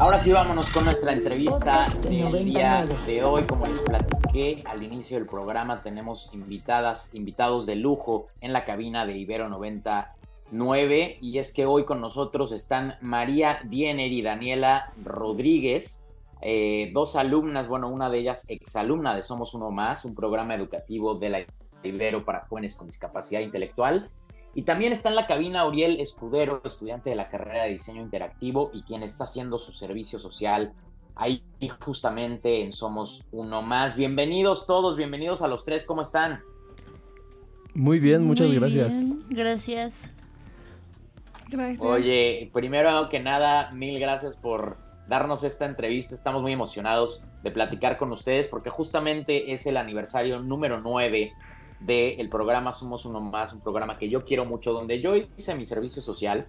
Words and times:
Ahora 0.00 0.18
sí, 0.18 0.32
vámonos 0.32 0.72
con 0.72 0.86
nuestra 0.86 1.12
entrevista 1.12 1.86
del 2.08 2.46
día 2.46 2.86
de 3.04 3.22
hoy. 3.22 3.42
Como 3.42 3.66
les 3.66 3.80
platiqué 3.80 4.62
al 4.64 4.82
inicio 4.82 5.18
del 5.18 5.26
programa, 5.26 5.82
tenemos 5.82 6.30
invitadas, 6.32 7.10
invitados 7.12 7.66
de 7.66 7.76
lujo 7.76 8.28
en 8.40 8.54
la 8.54 8.64
cabina 8.64 9.04
de 9.04 9.18
Ibero 9.18 9.50
99. 9.50 11.18
Y 11.20 11.36
es 11.36 11.52
que 11.52 11.66
hoy 11.66 11.84
con 11.84 12.00
nosotros 12.00 12.50
están 12.52 12.94
María 13.02 13.60
Diener 13.64 14.10
y 14.10 14.22
Daniela 14.22 14.90
Rodríguez, 15.04 16.02
eh, 16.40 16.90
dos 16.94 17.14
alumnas, 17.14 17.68
bueno, 17.68 17.90
una 17.90 18.08
de 18.08 18.20
ellas 18.20 18.46
exalumna 18.48 19.14
de 19.14 19.22
Somos 19.22 19.52
Uno 19.52 19.70
Más, 19.70 20.06
un 20.06 20.14
programa 20.14 20.54
educativo 20.54 21.16
de 21.16 21.28
la 21.28 21.40
Ibero 21.82 22.24
para 22.24 22.46
jóvenes 22.46 22.74
con 22.74 22.86
discapacidad 22.86 23.40
intelectual. 23.40 24.08
Y 24.54 24.62
también 24.62 24.92
está 24.92 25.08
en 25.08 25.14
la 25.14 25.26
cabina 25.26 25.66
Uriel 25.66 26.00
Escudero, 26.00 26.60
estudiante 26.64 27.10
de 27.10 27.16
la 27.16 27.28
carrera 27.28 27.64
de 27.64 27.70
diseño 27.70 28.02
interactivo 28.02 28.70
y 28.74 28.82
quien 28.82 29.02
está 29.02 29.24
haciendo 29.24 29.58
su 29.58 29.72
servicio 29.72 30.18
social 30.18 30.72
ahí 31.14 31.42
justamente 31.80 32.62
en 32.62 32.72
Somos 32.72 33.28
Uno 33.30 33.62
Más. 33.62 33.96
Bienvenidos 33.96 34.66
todos, 34.66 34.96
bienvenidos 34.96 35.42
a 35.42 35.48
los 35.48 35.64
tres, 35.64 35.84
¿cómo 35.84 36.02
están? 36.02 36.40
Muy 37.74 38.00
bien, 38.00 38.24
muchas 38.24 38.48
Muy 38.48 38.56
gracias. 38.56 38.92
bien, 38.92 39.24
gracias. 39.28 40.10
Gracias. 41.48 41.84
Oye, 41.84 42.50
primero 42.52 43.08
que 43.08 43.20
nada, 43.20 43.70
mil 43.72 44.00
gracias 44.00 44.36
por 44.36 44.78
darnos 45.08 45.44
esta 45.44 45.66
entrevista. 45.66 46.14
Estamos 46.14 46.42
muy 46.42 46.52
emocionados 46.52 47.24
de 47.42 47.50
platicar 47.50 47.98
con 47.98 48.10
ustedes 48.12 48.48
porque 48.48 48.70
justamente 48.70 49.52
es 49.52 49.66
el 49.66 49.76
aniversario 49.76 50.40
número 50.40 50.80
9 50.80 51.32
del 51.80 52.28
programa 52.28 52.72
Somos 52.72 53.04
Uno 53.04 53.20
Más, 53.20 53.52
un 53.52 53.60
programa 53.60 53.98
que 53.98 54.08
yo 54.08 54.24
quiero 54.24 54.44
mucho, 54.44 54.72
donde 54.72 55.00
yo 55.00 55.14
hice 55.16 55.54
mi 55.54 55.64
servicio 55.64 56.02
social 56.02 56.46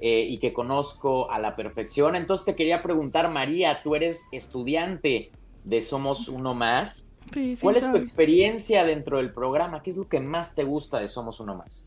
eh, 0.00 0.26
y 0.28 0.38
que 0.38 0.52
conozco 0.52 1.30
a 1.30 1.38
la 1.38 1.54
perfección. 1.54 2.16
Entonces 2.16 2.44
te 2.46 2.56
quería 2.56 2.82
preguntar, 2.82 3.30
María, 3.30 3.82
tú 3.82 3.94
eres 3.94 4.22
estudiante 4.32 5.30
de 5.64 5.80
Somos 5.80 6.28
Uno 6.28 6.54
Más. 6.54 7.08
Sí, 7.32 7.54
sí, 7.56 7.62
¿Cuál 7.62 7.76
es 7.76 7.90
tu 7.90 7.96
experiencia 7.96 8.84
dentro 8.84 9.18
del 9.18 9.32
programa? 9.32 9.82
¿Qué 9.82 9.90
es 9.90 9.96
lo 9.96 10.08
que 10.08 10.18
más 10.18 10.56
te 10.56 10.64
gusta 10.64 10.98
de 10.98 11.06
Somos 11.06 11.38
Uno 11.38 11.54
Más? 11.54 11.86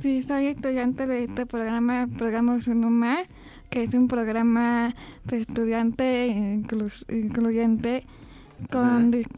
Sí, 0.00 0.22
soy 0.22 0.46
estudiante 0.46 1.06
de 1.06 1.24
este 1.24 1.44
programa, 1.46 2.08
programa 2.18 2.56
Uno 2.66 2.90
Más, 2.90 3.28
que 3.68 3.82
es 3.82 3.92
un 3.94 4.08
programa 4.08 4.94
de 5.24 5.42
estudiante 5.42 6.26
incluyente 7.08 8.06
con 8.70 9.12
dis- 9.12 9.28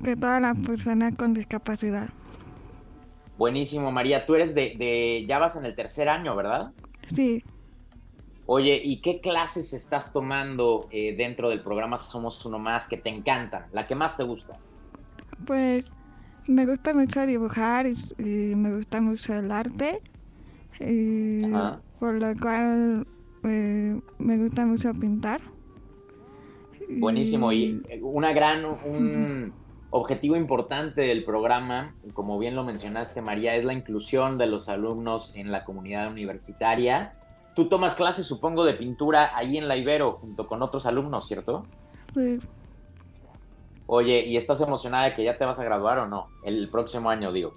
de 0.00 0.14
todas 0.14 0.42
las 0.42 0.56
personas 0.58 1.14
con 1.16 1.32
discapacidad. 1.32 2.10
Buenísimo, 3.38 3.92
María. 3.92 4.26
Tú 4.26 4.34
eres 4.34 4.54
de, 4.54 4.74
de, 4.76 5.24
ya 5.28 5.38
vas 5.38 5.56
en 5.56 5.66
el 5.66 5.74
tercer 5.74 6.08
año, 6.08 6.34
¿verdad? 6.34 6.72
Sí, 7.14 7.42
Oye, 8.48 8.80
¿y 8.82 9.00
qué 9.00 9.20
clases 9.20 9.72
estás 9.72 10.12
tomando 10.12 10.86
eh, 10.92 11.16
dentro 11.16 11.48
del 11.50 11.62
programa 11.62 11.98
Somos 11.98 12.44
Uno 12.46 12.60
Más 12.60 12.86
que 12.86 12.96
te 12.96 13.10
encantan? 13.10 13.66
La 13.72 13.88
que 13.88 13.96
más 13.96 14.16
te 14.16 14.22
gusta. 14.22 14.56
pues 15.44 15.90
me 16.46 16.64
gusta 16.64 16.94
mucho 16.94 17.26
dibujar 17.26 17.86
y, 17.88 18.54
me 18.54 18.72
gusta 18.76 19.00
mucho 19.00 19.34
el 19.34 19.50
arte, 19.50 20.00
y 20.78 21.52
Ajá. 21.52 21.80
por 21.98 22.14
lo 22.14 22.38
cual 22.40 23.04
eh, 23.42 24.00
me 24.18 24.36
gusta 24.38 24.64
mucho 24.64 24.94
pintar. 24.94 25.40
Buenísimo. 26.88 27.52
Y 27.52 27.82
una 28.00 28.32
gran, 28.32 28.64
un 28.64 29.52
objetivo 29.90 30.36
importante 30.36 31.02
del 31.02 31.24
programa, 31.24 31.94
como 32.12 32.38
bien 32.38 32.54
lo 32.54 32.64
mencionaste, 32.64 33.22
María, 33.22 33.54
es 33.54 33.64
la 33.64 33.72
inclusión 33.72 34.38
de 34.38 34.46
los 34.46 34.68
alumnos 34.68 35.32
en 35.36 35.52
la 35.52 35.64
comunidad 35.64 36.10
universitaria. 36.10 37.14
Tú 37.54 37.68
tomas 37.68 37.94
clases, 37.94 38.26
supongo, 38.26 38.64
de 38.64 38.74
pintura 38.74 39.36
ahí 39.36 39.56
en 39.56 39.68
la 39.68 39.76
Ibero, 39.76 40.12
junto 40.18 40.46
con 40.46 40.62
otros 40.62 40.84
alumnos, 40.86 41.26
¿cierto? 41.26 41.64
Sí, 42.14 42.38
Oye, 43.88 44.26
¿y 44.26 44.36
estás 44.36 44.60
emocionada 44.60 45.04
de 45.04 45.14
que 45.14 45.22
ya 45.22 45.38
te 45.38 45.44
vas 45.44 45.60
a 45.60 45.64
graduar 45.64 45.98
o 46.00 46.06
no? 46.08 46.26
El 46.44 46.68
próximo 46.68 47.08
año, 47.08 47.32
digo. 47.32 47.52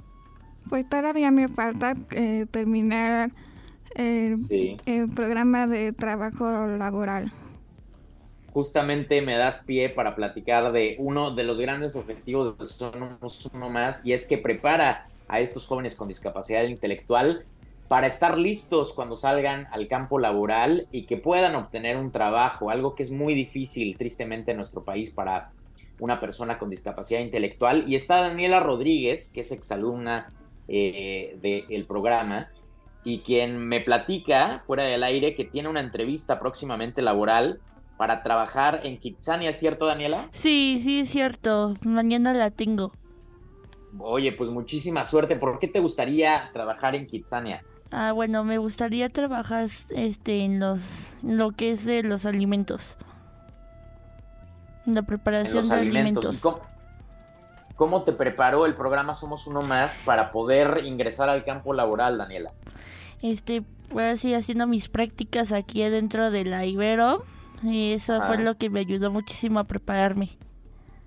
Pues 0.69 0.87
todavía 0.87 1.31
me 1.31 1.47
falta 1.47 1.95
eh, 2.11 2.45
terminar 2.51 3.31
el, 3.95 4.37
Sí. 4.37 4.77
el 4.85 5.09
programa 5.09 5.65
de 5.65 5.91
trabajo 5.91 6.45
laboral. 6.67 7.31
Justamente 8.59 9.21
me 9.21 9.37
das 9.37 9.63
pie 9.65 9.87
para 9.87 10.17
platicar 10.17 10.73
de 10.73 10.97
uno 10.99 11.31
de 11.31 11.45
los 11.45 11.61
grandes 11.61 11.95
objetivos 11.95 12.57
de 12.57 12.65
Somos 12.65 13.49
Uno 13.53 13.69
Más 13.69 14.05
y 14.05 14.11
es 14.11 14.27
que 14.27 14.37
prepara 14.37 15.07
a 15.29 15.39
estos 15.39 15.65
jóvenes 15.65 15.95
con 15.95 16.09
discapacidad 16.09 16.63
intelectual 16.63 17.45
para 17.87 18.07
estar 18.07 18.37
listos 18.37 18.91
cuando 18.91 19.15
salgan 19.15 19.69
al 19.71 19.87
campo 19.87 20.19
laboral 20.19 20.89
y 20.91 21.03
que 21.03 21.15
puedan 21.15 21.55
obtener 21.55 21.95
un 21.95 22.11
trabajo, 22.11 22.69
algo 22.69 22.95
que 22.95 23.03
es 23.03 23.11
muy 23.11 23.33
difícil 23.33 23.97
tristemente 23.97 24.51
en 24.51 24.57
nuestro 24.57 24.83
país 24.83 25.09
para 25.09 25.53
una 26.01 26.19
persona 26.19 26.59
con 26.59 26.69
discapacidad 26.69 27.21
intelectual. 27.21 27.85
Y 27.87 27.95
está 27.95 28.19
Daniela 28.19 28.59
Rodríguez, 28.59 29.31
que 29.33 29.39
es 29.39 29.53
exalumna 29.53 30.27
eh, 30.67 31.37
del 31.41 31.85
programa 31.85 32.49
y 33.05 33.19
quien 33.19 33.57
me 33.57 33.79
platica 33.79 34.59
fuera 34.65 34.83
del 34.83 35.03
aire 35.03 35.33
que 35.33 35.45
tiene 35.45 35.69
una 35.69 35.79
entrevista 35.79 36.41
próximamente 36.41 37.01
laboral 37.01 37.61
para 37.99 38.23
trabajar 38.23 38.79
en 38.83 38.97
Kitsania, 38.97 39.51
¿cierto, 39.51 39.85
Daniela? 39.85 40.29
Sí, 40.31 40.79
sí, 40.81 41.01
es 41.01 41.09
cierto. 41.09 41.73
Mañana 41.83 42.33
la 42.33 42.49
tengo. 42.49 42.93
Oye, 43.99 44.31
pues 44.31 44.49
muchísima 44.49 45.03
suerte. 45.03 45.35
¿Por 45.35 45.59
qué 45.59 45.67
te 45.67 45.81
gustaría 45.81 46.49
trabajar 46.53 46.95
en 46.95 47.07
Kitsania? 47.07 47.61
Ah, 47.91 48.13
bueno, 48.13 48.45
me 48.45 48.57
gustaría 48.57 49.09
trabajar 49.09 49.67
este 49.89 50.45
en 50.45 50.61
los 50.61 51.11
en 51.23 51.37
lo 51.37 51.51
que 51.51 51.71
es 51.71 51.83
de 51.83 52.03
los 52.03 52.25
alimentos. 52.25 52.95
En 54.85 54.95
la 54.95 55.01
preparación 55.01 55.57
los 55.57 55.67
de 55.67 55.75
alimentos. 55.75 56.23
alimentos. 56.23 56.37
¿Y 56.37 56.41
cómo, 56.41 56.61
cómo 57.75 58.03
te 58.03 58.13
preparó 58.13 58.65
el 58.65 58.75
programa 58.75 59.13
Somos 59.13 59.45
Uno 59.45 59.59
Más 59.61 59.97
para 60.05 60.31
poder 60.31 60.85
ingresar 60.85 61.27
al 61.27 61.43
campo 61.43 61.73
laboral, 61.73 62.17
Daniela? 62.17 62.53
Este, 63.21 63.61
pues 63.89 64.13
así 64.19 64.33
haciendo 64.33 64.67
mis 64.67 64.87
prácticas 64.87 65.51
aquí 65.51 65.83
adentro 65.83 66.31
de 66.31 66.45
la 66.45 66.65
Ibero. 66.65 67.25
Y 67.63 67.93
eso 67.93 68.21
fue 68.21 68.37
Ah. 68.37 68.41
lo 68.41 68.57
que 68.57 68.69
me 68.69 68.79
ayudó 68.79 69.11
muchísimo 69.11 69.59
a 69.59 69.63
prepararme. 69.65 70.29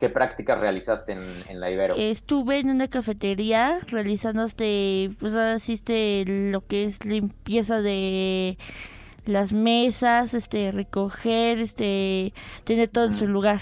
¿Qué 0.00 0.08
prácticas 0.08 0.58
realizaste 0.58 1.12
en, 1.12 1.20
en 1.48 1.60
la 1.60 1.70
Ibero? 1.70 1.94
Estuve 1.96 2.58
en 2.58 2.70
una 2.70 2.88
cafetería 2.88 3.78
realizando 3.86 4.42
este, 4.42 5.10
pues 5.20 5.34
así 5.36 5.74
este, 5.74 6.24
lo 6.26 6.66
que 6.66 6.84
es 6.84 7.04
limpieza 7.04 7.80
de 7.80 8.58
las 9.26 9.52
mesas, 9.52 10.34
este, 10.34 10.72
recoger, 10.72 11.60
este, 11.60 12.34
tener 12.64 12.88
todo 12.88 13.04
en 13.04 13.14
su 13.14 13.28
lugar. 13.28 13.60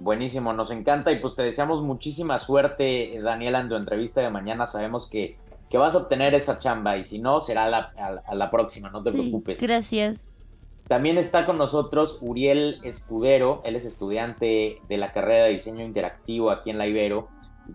Buenísimo, 0.00 0.52
nos 0.52 0.72
encanta 0.72 1.12
y 1.12 1.20
pues 1.20 1.36
te 1.36 1.42
deseamos 1.42 1.80
muchísima 1.82 2.40
suerte, 2.40 3.20
Daniela, 3.22 3.60
en 3.60 3.68
tu 3.68 3.76
entrevista 3.76 4.20
de 4.20 4.30
mañana. 4.30 4.66
Sabemos 4.66 5.08
que, 5.08 5.36
que 5.70 5.78
vas 5.78 5.94
a 5.94 5.98
obtener 5.98 6.34
esa 6.34 6.58
chamba 6.58 6.96
y 6.96 7.04
si 7.04 7.20
no, 7.20 7.40
será 7.40 7.64
a 7.66 7.68
la, 7.70 7.92
a- 7.96 8.20
a 8.26 8.34
la 8.34 8.50
próxima, 8.50 8.90
no 8.90 9.00
te 9.00 9.10
Sí, 9.10 9.18
preocupes. 9.18 9.60
gracias. 9.60 10.26
También 10.92 11.16
está 11.16 11.46
con 11.46 11.56
nosotros 11.56 12.18
Uriel 12.20 12.78
Escudero, 12.82 13.62
él 13.64 13.76
es 13.76 13.86
estudiante 13.86 14.82
de 14.90 14.96
la 14.98 15.10
carrera 15.10 15.44
de 15.44 15.52
diseño 15.54 15.82
interactivo 15.82 16.50
aquí 16.50 16.68
en 16.68 16.76
la 16.76 16.86
Ibero, 16.86 17.28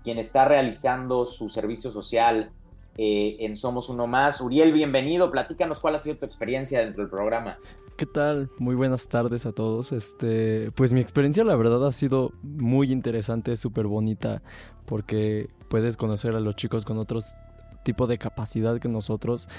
quien 0.03 0.19
está 0.19 0.45
realizando 0.45 1.25
su 1.25 1.50
servicio 1.50 1.89
social 1.89 2.51
eh, 2.95 3.38
en 3.39 3.57
Somos 3.57 3.89
Uno 3.89 4.06
Más. 4.06 4.39
Uriel, 4.39 4.72
bienvenido, 4.72 5.31
platícanos 5.31 5.79
cuál 5.79 5.95
ha 5.95 6.00
sido 6.00 6.17
tu 6.17 6.25
experiencia 6.25 6.81
dentro 6.81 7.01
del 7.01 7.09
programa. 7.09 7.57
¿Qué 7.97 8.06
tal? 8.06 8.51
Muy 8.59 8.75
buenas 8.75 9.07
tardes 9.07 9.47
a 9.47 9.51
todos. 9.51 9.94
Este, 9.94 10.72
pues 10.75 10.94
mi 10.94 11.00
experiencia 11.00 11.44
la 11.44 11.56
verdad 11.56 11.88
ha 11.88 11.91
sido 11.94 12.33
muy 12.44 12.91
interesante, 12.91 13.57
súper 13.57 13.88
bonita, 13.88 14.44
porque 14.85 15.50
puedes 15.72 15.97
conocer 15.97 16.35
a 16.35 16.39
los 16.39 16.56
chicos 16.56 16.85
con 16.85 17.00
otros 17.00 17.33
tipo 17.81 18.06
de 18.06 18.19
capacidad 18.19 18.79
que 18.79 18.89
nosotros 18.89 19.50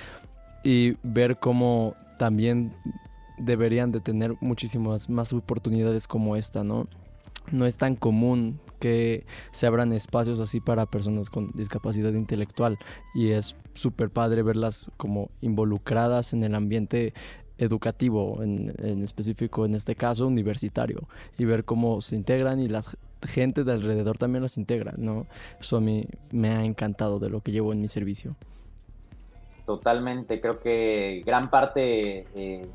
y 0.62 0.96
ver 1.02 1.40
cómo 1.40 1.96
también 2.18 2.76
deberían 3.38 3.92
de 3.92 4.00
tener 4.00 4.34
muchísimas 4.40 5.08
más 5.08 5.32
oportunidades 5.32 6.06
como 6.06 6.36
esta, 6.36 6.64
¿no? 6.64 6.86
No 7.50 7.66
es 7.66 7.78
tan 7.78 7.96
común 7.96 8.60
que 8.78 9.24
se 9.50 9.66
abran 9.66 9.92
espacios 9.92 10.40
así 10.40 10.60
para 10.60 10.86
personas 10.86 11.30
con 11.30 11.50
discapacidad 11.54 12.12
intelectual 12.12 12.78
y 13.14 13.30
es 13.30 13.56
súper 13.74 14.10
padre 14.10 14.42
verlas 14.42 14.90
como 14.96 15.30
involucradas 15.40 16.32
en 16.32 16.42
el 16.44 16.54
ambiente 16.54 17.14
educativo, 17.58 18.42
en, 18.42 19.02
específico 19.02 19.64
en 19.64 19.74
este 19.74 19.94
caso 19.96 20.26
universitario, 20.26 21.08
y 21.36 21.44
ver 21.44 21.64
cómo 21.64 22.00
se 22.00 22.16
integran 22.16 22.60
y 22.60 22.68
la 22.68 22.82
gente 23.26 23.64
de 23.64 23.72
alrededor 23.72 24.16
también 24.16 24.42
las 24.42 24.56
integra, 24.56 24.94
¿no? 24.96 25.26
Eso 25.60 25.76
a 25.76 25.80
mí 25.80 26.06
me 26.30 26.50
ha 26.50 26.64
encantado 26.64 27.18
de 27.18 27.30
lo 27.30 27.40
que 27.40 27.50
llevo 27.50 27.72
en 27.72 27.80
mi 27.80 27.88
servicio. 27.88 28.36
Totalmente, 29.66 30.40
creo 30.40 30.60
que 30.60 31.22
gran 31.26 31.50
parte, 31.50 32.26
eh, 32.34 32.66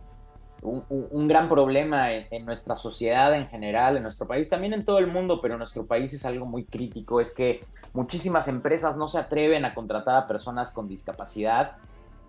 un, 0.63 1.27
gran 1.27 1.50
problema 1.50 2.13
en, 2.13 2.27
en 2.31 2.45
nuestra 2.45 2.75
sociedad 2.75 3.33
en 3.36 3.48
general, 3.48 3.98
en 3.98 4.04
nuestro 4.04 4.27
país, 4.27 4.50
también 4.50 4.74
en 4.74 4.86
todo 4.86 5.00
el 5.00 5.07
mundo, 5.07 5.39
pero 5.42 5.56
en 5.56 5.60
nuestro 5.60 5.86
país 5.86 6.13
es 6.13 6.25
algo 6.25 6.45
muy 6.45 6.65
crítico, 6.65 7.19
es 7.19 7.33
que 7.33 7.62
muchísimas 7.94 8.48
empresas 8.48 8.98
no 8.98 9.07
se 9.07 9.19
atreven 9.19 9.65
a 9.65 9.74
contratar 9.74 10.15
a 10.15 10.27
personas 10.27 10.71
con 10.71 10.88
discapacidad 10.88 11.77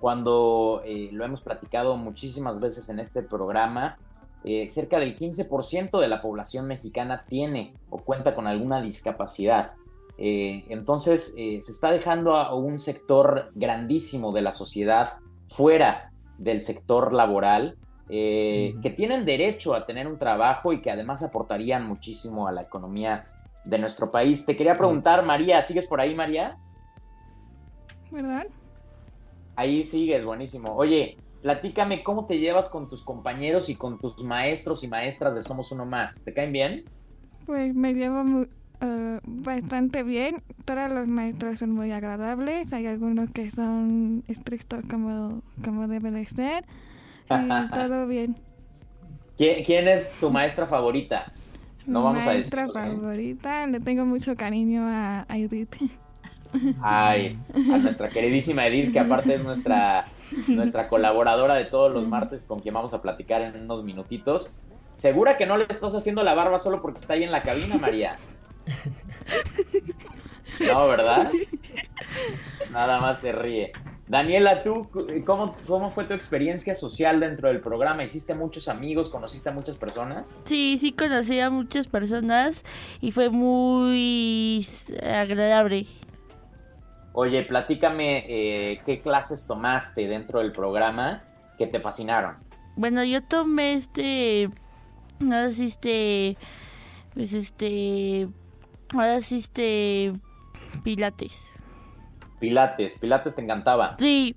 cuando 0.04 0.82
eh, 0.84 1.08
lo 1.12 1.24
hemos 1.24 1.40
platicado 1.40 1.96
muchísimas 1.96 2.60
veces 2.60 2.90
en 2.90 3.00
este 3.00 3.22
programa. 3.22 3.96
eh, 4.46 4.68
cerca 4.68 4.98
del 4.98 5.16
15% 5.16 5.98
de 5.98 6.08
la 6.08 6.20
población 6.20 6.66
mexicana 6.66 7.24
tiene 7.26 7.72
o 7.88 7.96
cuenta 7.96 8.34
con 8.34 8.46
alguna 8.46 8.82
discapacidad. 8.82 9.72
Eh, 10.18 10.66
entonces 10.68 11.32
se 11.34 11.58
está 11.58 11.90
dejando 11.90 12.36
a 12.36 12.54
un 12.54 12.78
sector 12.78 13.50
grandísimo 13.54 14.32
de 14.32 14.42
la 14.42 14.52
sociedad 14.52 15.14
fuera 15.48 16.12
del 16.36 16.62
sector 16.62 17.14
laboral, 17.14 17.78
que 18.08 18.94
tienen 18.96 19.24
derecho 19.24 19.74
a 19.74 19.86
tener 19.86 20.06
un 20.06 20.18
trabajo 20.18 20.72
y 20.72 20.80
que 20.80 20.90
además 20.90 21.22
aportarían 21.22 21.86
muchísimo 21.86 22.46
a 22.46 22.52
la 22.52 22.62
economía 22.62 23.26
de 23.64 23.78
nuestro 23.78 24.10
país. 24.10 24.44
Te 24.44 24.56
quería 24.56 24.76
preguntar, 24.76 25.24
María, 25.24 25.62
¿sigues 25.62 25.86
por 25.86 26.00
ahí, 26.00 26.14
María? 26.14 26.58
¿Verdad? 28.10 28.46
Ahí 29.56 29.84
sigues, 29.84 30.24
buenísimo. 30.24 30.74
Oye, 30.74 31.16
platícame 31.42 32.02
cómo 32.02 32.26
te 32.26 32.38
llevas 32.38 32.68
con 32.68 32.88
tus 32.88 33.02
compañeros 33.02 33.68
y 33.68 33.76
con 33.76 33.98
tus 33.98 34.22
maestros 34.22 34.84
y 34.84 34.88
maestras 34.88 35.34
de 35.34 35.42
Somos 35.42 35.72
Uno 35.72 35.86
Más. 35.86 36.24
¿Te 36.24 36.32
caen 36.32 36.52
bien? 36.52 36.84
Pues 37.46 37.74
me 37.74 37.94
llevo 37.94 38.46
eh, 38.80 39.20
bastante 39.24 40.02
bien. 40.02 40.42
Todos 40.64 40.90
los 40.90 41.06
maestros 41.06 41.58
son 41.58 41.70
muy 41.70 41.92
agradables. 41.92 42.72
Hay 42.72 42.86
algunos 42.86 43.30
que 43.30 43.50
son 43.50 44.24
estrictos 44.28 44.84
como, 44.90 45.42
como 45.64 45.88
debe 45.88 46.10
de 46.10 46.24
ser. 46.26 46.64
Y 47.30 47.70
todo 47.74 48.06
bien. 48.06 48.36
¿Quién, 49.36 49.88
es 49.88 50.12
tu 50.20 50.30
maestra 50.30 50.66
favorita? 50.66 51.32
No 51.86 52.02
vamos 52.02 52.26
a 52.26 52.32
decir. 52.32 52.54
Maestra 52.54 52.68
favorita, 52.68 53.66
le 53.66 53.80
tengo 53.80 54.06
mucho 54.06 54.36
cariño 54.36 54.82
a, 54.86 55.26
a 55.28 55.36
Edith. 55.36 55.74
Ay, 56.82 57.38
a 57.72 57.78
nuestra 57.78 58.08
queridísima 58.08 58.66
Edith, 58.66 58.92
que 58.92 59.00
aparte 59.00 59.34
es 59.34 59.44
nuestra, 59.44 60.04
nuestra 60.46 60.88
colaboradora 60.88 61.54
de 61.54 61.64
todos 61.64 61.92
los 61.92 62.06
martes 62.06 62.44
con 62.44 62.60
quien 62.60 62.74
vamos 62.74 62.94
a 62.94 63.02
platicar 63.02 63.42
en 63.42 63.60
unos 63.64 63.82
minutitos. 63.82 64.54
¿Segura 64.96 65.36
que 65.36 65.46
no 65.46 65.56
le 65.56 65.66
estás 65.68 65.94
haciendo 65.94 66.22
la 66.22 66.34
barba 66.34 66.60
solo 66.60 66.80
porque 66.80 67.00
está 67.00 67.14
ahí 67.14 67.24
en 67.24 67.32
la 67.32 67.42
cabina, 67.42 67.76
María? 67.76 68.16
No, 70.60 70.86
¿verdad? 70.86 71.32
Nada 72.70 73.00
más 73.00 73.18
se 73.18 73.32
ríe. 73.32 73.72
Daniela, 74.06 74.62
¿tú 74.62 74.88
cómo, 75.24 75.56
cómo 75.66 75.90
fue 75.90 76.04
tu 76.04 76.12
experiencia 76.12 76.74
social 76.74 77.20
dentro 77.20 77.48
del 77.48 77.60
programa? 77.60 78.04
¿Hiciste 78.04 78.34
muchos 78.34 78.68
amigos? 78.68 79.08
¿Conociste 79.08 79.48
a 79.48 79.52
muchas 79.52 79.76
personas? 79.76 80.34
Sí, 80.44 80.76
sí 80.78 80.92
conocí 80.92 81.40
a 81.40 81.48
muchas 81.48 81.88
personas 81.88 82.64
y 83.00 83.12
fue 83.12 83.30
muy 83.30 84.66
agradable. 85.02 85.86
Oye, 87.14 87.44
platícame 87.44 88.26
eh, 88.28 88.82
qué 88.84 89.00
clases 89.00 89.46
tomaste 89.46 90.06
dentro 90.06 90.40
del 90.40 90.52
programa 90.52 91.24
que 91.56 91.66
te 91.66 91.80
fascinaron. 91.80 92.36
Bueno, 92.76 93.04
yo 93.04 93.22
tomé 93.22 93.74
este, 93.74 94.50
ahora 95.20 95.48
sí 95.50 95.66
este, 95.66 96.36
pues 97.14 97.32
este, 97.32 98.26
ahora 98.92 99.20
sí 99.22 99.38
este, 99.38 100.12
pilates. 100.82 101.53
Pilates, 102.44 102.98
pilates 102.98 103.34
te 103.34 103.42
encantaba. 103.42 103.96
Sí. 103.98 104.36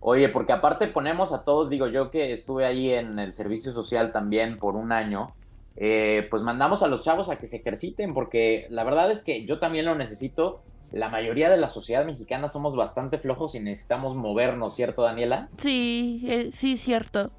Oye, 0.00 0.28
porque 0.28 0.52
aparte 0.52 0.88
ponemos 0.88 1.32
a 1.32 1.44
todos, 1.44 1.70
digo 1.70 1.86
yo 1.86 2.10
que 2.10 2.32
estuve 2.32 2.66
ahí 2.66 2.90
en 2.90 3.18
el 3.18 3.34
servicio 3.34 3.72
social 3.72 4.10
también 4.10 4.56
por 4.56 4.74
un 4.74 4.90
año, 4.90 5.28
eh, 5.76 6.26
pues 6.28 6.42
mandamos 6.42 6.82
a 6.82 6.88
los 6.88 7.02
chavos 7.02 7.28
a 7.30 7.36
que 7.36 7.48
se 7.48 7.58
ejerciten, 7.58 8.14
porque 8.14 8.66
la 8.70 8.82
verdad 8.82 9.12
es 9.12 9.22
que 9.22 9.44
yo 9.44 9.60
también 9.60 9.86
lo 9.86 9.94
necesito 9.94 10.60
la 10.90 11.08
mayoría 11.08 11.50
de 11.50 11.56
la 11.56 11.68
sociedad 11.68 12.04
mexicana 12.04 12.48
somos 12.48 12.74
bastante 12.74 13.18
flojos 13.18 13.54
y 13.54 13.60
necesitamos 13.60 14.16
movernos, 14.16 14.74
¿cierto, 14.74 15.02
Daniela? 15.02 15.48
Sí, 15.58 16.24
eh, 16.26 16.50
sí, 16.52 16.76
cierto. 16.76 17.30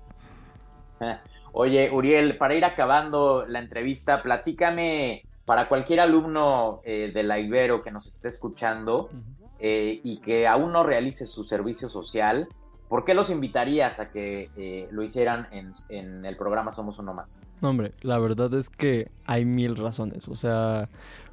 Oye, 1.51 1.89
Uriel, 1.91 2.37
para 2.37 2.55
ir 2.55 2.63
acabando 2.63 3.45
la 3.45 3.59
entrevista, 3.59 4.21
platícame 4.21 5.23
para 5.45 5.67
cualquier 5.67 5.99
alumno 5.99 6.81
eh, 6.83 7.09
de 7.11 7.23
la 7.23 7.39
Ibero 7.39 7.81
que 7.81 7.89
nos 7.89 8.05
esté 8.05 8.27
escuchando 8.27 9.09
eh, 9.59 9.99
y 10.03 10.17
que 10.17 10.47
aún 10.47 10.71
no 10.71 10.83
realice 10.83 11.27
su 11.27 11.43
servicio 11.43 11.89
social, 11.89 12.47
¿por 12.87 13.05
qué 13.05 13.13
los 13.13 13.29
invitarías 13.29 13.99
a 13.99 14.09
que 14.09 14.87
lo 14.91 15.03
hicieran 15.03 15.47
en 15.89 16.25
el 16.25 16.37
programa 16.37 16.71
Somos 16.71 16.99
Uno 16.99 17.13
Más? 17.13 17.39
No, 17.61 17.69
hombre, 17.69 17.93
la 18.01 18.17
verdad 18.19 18.53
es 18.53 18.69
que 18.69 19.11
hay 19.25 19.45
mil 19.45 19.75
razones. 19.75 20.27
O 20.27 20.35
sea, 20.35 20.89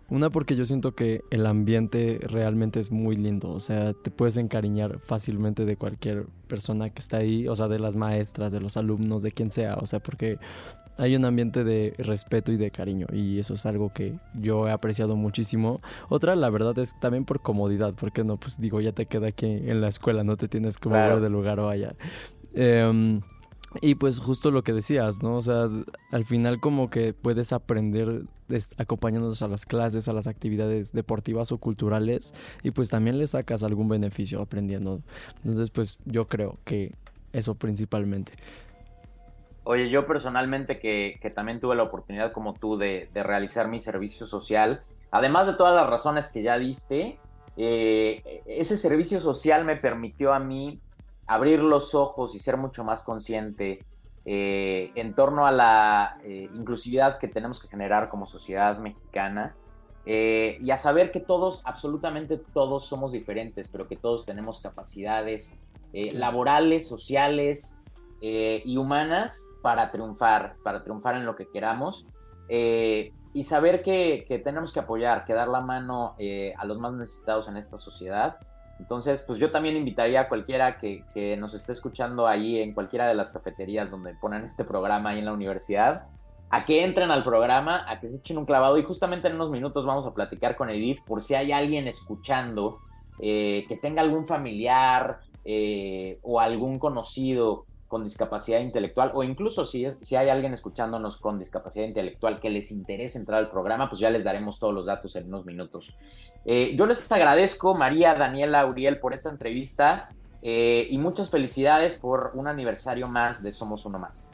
una 0.08 0.30
porque 0.30 0.54
yo 0.54 0.64
siento 0.64 0.94
que 0.94 1.22
el 1.30 1.46
ambiente 1.46 2.20
realmente 2.22 2.78
es 2.78 2.92
muy 2.92 3.16
lindo, 3.16 3.50
o 3.50 3.58
sea, 3.58 3.92
te 3.92 4.12
puedes 4.12 4.36
encariñar 4.36 5.00
fácilmente 5.00 5.64
de 5.64 5.76
cualquier 5.76 6.26
persona 6.46 6.90
que 6.90 7.00
está 7.00 7.16
ahí, 7.18 7.48
o 7.48 7.56
sea, 7.56 7.66
de 7.66 7.80
las 7.80 7.96
maestras, 7.96 8.52
de 8.52 8.60
los 8.60 8.76
alumnos, 8.76 9.22
de 9.22 9.32
quien 9.32 9.50
sea, 9.50 9.74
o 9.74 9.86
sea, 9.86 9.98
porque 9.98 10.38
hay 10.96 11.16
un 11.16 11.24
ambiente 11.24 11.64
de 11.64 11.94
respeto 11.98 12.52
y 12.52 12.56
de 12.56 12.70
cariño 12.70 13.06
y 13.12 13.38
eso 13.38 13.54
es 13.54 13.66
algo 13.66 13.92
que 13.92 14.18
yo 14.34 14.66
he 14.68 14.70
apreciado 14.70 15.16
muchísimo. 15.16 15.80
Otra, 16.08 16.36
la 16.36 16.50
verdad, 16.50 16.78
es 16.78 16.98
también 16.98 17.24
por 17.24 17.40
comodidad, 17.40 17.94
porque 17.94 18.24
no, 18.24 18.36
pues 18.36 18.60
digo, 18.60 18.80
ya 18.80 18.92
te 18.92 19.06
queda 19.06 19.28
aquí 19.28 19.46
en 19.46 19.80
la 19.80 19.88
escuela, 19.88 20.24
no 20.24 20.36
te 20.36 20.48
tienes 20.48 20.78
que 20.78 20.88
mover 20.88 21.20
de 21.20 21.30
lugar 21.30 21.60
o 21.60 21.68
allá. 21.68 21.94
Em, 22.54 23.20
y 23.82 23.96
pues 23.96 24.20
justo 24.20 24.50
lo 24.50 24.62
que 24.62 24.72
decías, 24.72 25.22
¿no? 25.22 25.36
O 25.36 25.42
sea, 25.42 25.68
al 26.12 26.24
final 26.24 26.60
como 26.60 26.88
que 26.88 27.12
puedes 27.12 27.52
aprender 27.52 28.22
acompañándonos 28.78 29.42
a 29.42 29.48
las 29.48 29.66
clases, 29.66 30.08
a 30.08 30.12
las 30.12 30.26
actividades 30.26 30.92
deportivas 30.92 31.52
o 31.52 31.58
culturales 31.58 32.32
y 32.62 32.70
pues 32.70 32.90
también 32.90 33.18
le 33.18 33.26
sacas 33.26 33.64
algún 33.64 33.88
beneficio 33.88 34.40
aprendiendo. 34.40 35.02
Entonces 35.38 35.70
pues 35.70 35.98
yo 36.04 36.26
creo 36.26 36.58
que 36.64 36.94
eso 37.32 37.54
principalmente. 37.54 38.32
Oye, 39.68 39.90
yo 39.90 40.06
personalmente 40.06 40.78
que, 40.78 41.18
también 41.34 41.58
tuve 41.58 41.74
la 41.74 41.82
oportunidad 41.82 42.30
como 42.30 42.54
tú 42.54 42.78
de, 42.78 43.10
realizar 43.12 43.66
mi 43.66 43.80
servicio 43.80 44.24
social, 44.24 44.80
además 45.10 45.48
de 45.48 45.54
todas 45.54 45.74
las 45.74 45.90
razones 45.90 46.30
que 46.30 46.44
ya 46.44 46.56
diste, 46.56 47.18
eh, 47.56 48.44
ese 48.46 48.78
servicio 48.78 49.20
social 49.20 49.64
me 49.64 49.74
permitió 49.74 50.32
a 50.32 50.38
mí 50.38 50.80
abrir 51.26 51.58
los 51.58 51.96
ojos 51.96 52.36
y 52.36 52.38
ser 52.38 52.58
mucho 52.58 52.84
más 52.84 53.02
consciente 53.02 53.78
eh, 54.24 54.92
en 54.94 55.14
torno 55.16 55.48
a 55.48 55.50
la 55.50 56.18
eh, 56.22 56.48
inclusividad 56.54 57.18
que 57.18 57.26
tenemos 57.26 57.60
que 57.60 57.66
generar 57.66 58.08
como 58.08 58.28
sociedad 58.28 58.78
mexicana 58.78 59.56
eh, 60.04 60.58
y 60.60 60.70
a 60.70 60.78
saber 60.78 61.10
que 61.10 61.18
todos, 61.18 61.62
absolutamente 61.64 62.36
todos 62.36 62.86
somos 62.86 63.10
diferentes, 63.10 63.66
pero 63.66 63.88
que 63.88 63.96
todos 63.96 64.26
tenemos 64.26 64.60
capacidades 64.60 65.58
laborales, 65.92 66.86
sociales 66.86 67.76
y 68.20 68.76
humanas 68.76 69.48
para 69.62 69.90
triunfar, 69.90 70.56
para 70.64 70.82
triunfar 70.82 71.16
en 71.16 71.26
lo 71.26 71.36
que 71.36 71.48
queramos. 71.48 72.06
y 72.48 73.44
saber 73.44 73.82
que, 73.82 74.24
que, 74.26 74.38
tenemos 74.38 74.72
que 74.72 74.80
apoyar, 74.80 75.24
que 75.24 75.34
dar 75.34 75.48
la 75.48 75.60
mano 75.60 76.16
a 76.56 76.64
los 76.64 76.78
más 76.78 76.92
necesitados 76.94 77.48
en 77.48 77.56
esta 77.56 77.78
sociedad 77.78 78.38
entonces, 78.78 79.24
pues 79.26 79.38
yo 79.38 79.50
también 79.50 79.76
invitaría 79.76 80.22
a 80.22 80.28
cualquiera 80.28 80.78
que, 80.78 81.36
nos 81.38 81.54
esté 81.54 81.72
escuchando 81.72 82.26
ahí 82.26 82.60
en 82.60 82.74
cualquiera 82.74 83.08
de 83.08 83.14
las 83.14 83.30
cafeterías 83.30 83.90
donde 83.90 84.14
ponen 84.14 84.44
este 84.44 84.64
programa 84.64 85.10
ahí 85.10 85.18
en 85.18 85.24
la 85.24 85.32
universidad, 85.32 86.08
a 86.50 86.64
que 86.64 86.84
entren 86.84 87.10
al 87.10 87.24
programa, 87.24 87.84
a 87.90 87.98
que 88.00 88.08
se 88.08 88.16
echen 88.18 88.38
un 88.38 88.46
clavado 88.46 88.78
y 88.78 88.82
justamente 88.82 89.28
en 89.28 89.34
unos 89.34 89.50
minutos 89.50 89.84
vamos 89.84 90.06
a 90.06 90.14
platicar 90.14 90.56
con 90.56 90.70
Edith 90.70 91.00
por 91.04 91.22
si 91.22 91.34
hay 91.34 91.52
alguien 91.52 91.88
escuchando 91.88 92.80
eh, 93.18 93.64
que 93.68 93.76
tenga 93.76 94.02
algún 94.02 94.26
familiar 94.26 95.20
eh, 95.44 96.18
o 96.22 96.38
algún 96.38 96.78
conocido 96.78 97.66
con 97.88 98.04
discapacidad 98.04 98.60
intelectual 98.60 99.12
o 99.14 99.22
incluso 99.22 99.64
si, 99.64 99.86
si 100.02 100.16
hay 100.16 100.28
alguien 100.28 100.54
escuchándonos 100.54 101.18
con 101.18 101.38
discapacidad 101.38 101.86
intelectual 101.86 102.40
que 102.40 102.50
les 102.50 102.70
interese 102.72 103.18
entrar 103.18 103.38
al 103.38 103.50
programa, 103.50 103.88
pues 103.88 104.00
ya 104.00 104.10
les 104.10 104.24
daremos 104.24 104.58
todos 104.58 104.74
los 104.74 104.86
datos 104.86 105.14
en 105.16 105.28
unos 105.28 105.44
minutos. 105.44 105.98
Eh, 106.44 106.74
yo 106.76 106.86
les 106.86 107.10
agradezco, 107.10 107.74
María, 107.74 108.14
Daniela, 108.14 108.66
Uriel, 108.66 108.98
por 108.98 109.14
esta 109.14 109.30
entrevista 109.30 110.08
eh, 110.42 110.86
y 110.90 110.98
muchas 110.98 111.30
felicidades 111.30 111.94
por 111.94 112.32
un 112.34 112.46
aniversario 112.46 113.08
más 113.08 113.42
de 113.42 113.52
Somos 113.52 113.84
Uno 113.84 113.98
Más. 113.98 114.30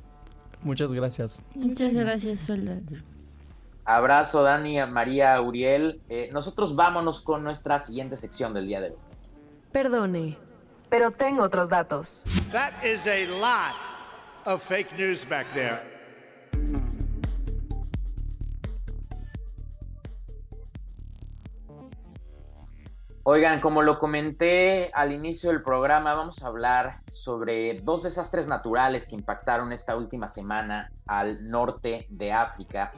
Muchas 0.62 0.92
gracias. 0.92 1.40
Muchas 1.54 1.94
gracias, 1.94 2.40
Sola. 2.40 2.80
Abrazo, 3.84 4.42
Dani, 4.42 4.78
María, 4.86 5.40
Uriel. 5.40 6.00
Eh, 6.08 6.30
nosotros 6.32 6.76
vámonos 6.76 7.20
con 7.20 7.42
nuestra 7.42 7.80
siguiente 7.80 8.16
sección 8.16 8.54
del 8.54 8.66
día 8.66 8.80
de 8.80 8.90
hoy. 8.90 8.96
Perdone, 9.72 10.38
pero 10.92 11.10
tengo 11.10 11.42
otros 11.42 11.70
datos. 11.70 12.22
That 12.52 12.84
is 12.84 13.06
a 13.06 13.24
lot 13.40 13.74
of 14.44 14.62
fake 14.62 14.92
news 14.98 15.26
back 15.26 15.46
there. 15.54 15.80
Oigan, 23.22 23.60
como 23.60 23.80
lo 23.80 23.98
comenté 23.98 24.90
al 24.92 25.12
inicio 25.12 25.48
del 25.48 25.62
programa, 25.62 26.12
vamos 26.12 26.42
a 26.42 26.48
hablar 26.48 27.00
sobre 27.10 27.80
dos 27.80 28.02
desastres 28.02 28.46
naturales 28.46 29.06
que 29.06 29.14
impactaron 29.14 29.72
esta 29.72 29.96
última 29.96 30.28
semana 30.28 30.92
al 31.06 31.48
norte 31.48 32.06
de 32.10 32.32
África. 32.32 32.92